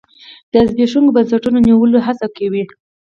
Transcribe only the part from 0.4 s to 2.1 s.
د زبېښونکو بنسټونو د نیولو